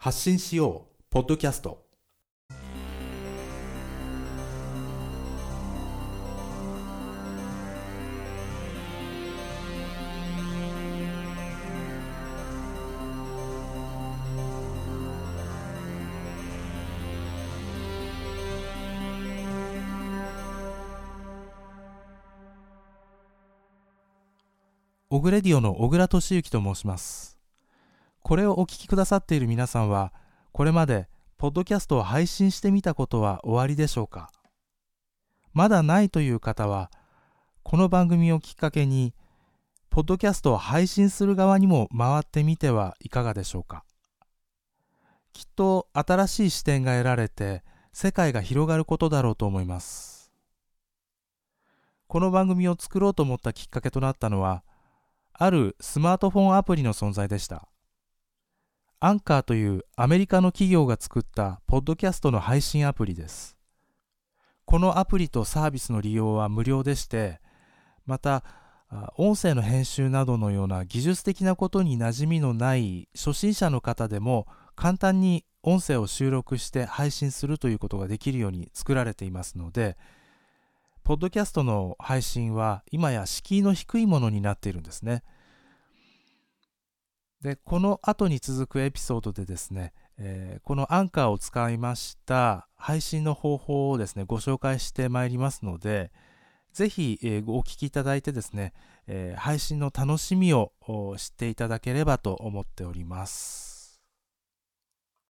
[0.00, 1.04] 発信しよう。
[1.10, 1.84] ポッドキャスト。
[25.10, 27.37] オグレディオの小倉俊之と申します。
[28.28, 30.12] これをお聞きくださっている皆さんは
[30.52, 31.08] これまで
[31.38, 34.30] ポッドキャストを配信してみたことはおありでしょうか？
[35.54, 36.90] まだないという方は
[37.62, 39.14] この番組をきっかけに
[39.88, 43.82] ポッドキャストを配信する側にも回ってみてはいかがでしょうか？
[45.32, 47.62] きっと新しい視点が得られて
[47.94, 50.30] 世界が広がることだろうと思います。
[52.08, 54.64] この番組を作ろうと思ったきっかけとなったのは
[55.32, 57.66] あるスマートフォンアプリの存在でした。
[59.00, 63.56] アンカーというアメリカの企業が作ったポッドキャストの配信アプリです。
[64.64, 67.40] このアプリとサービスの利用は無料でして、
[68.06, 68.42] また、
[69.16, 79.96] 音声の編集などのような技術的なことに馴染みのない初心者の方でも簡単に音声を収録して配信するということができるように作られていますので、
[81.04, 85.22] ポッドキャストの配信は今や敷居の低いものになっているんですね。
[87.42, 96.10] で、この後に続くエピソードでですね、えー、このアンカーを使いました配信の方法をですね、ご紹介してまいりますので、
[96.72, 98.72] ぜひ、えー、お聞きいただいてですね、
[99.06, 100.72] えー、配信の楽しみを
[101.16, 103.77] 知っていただければと思っております。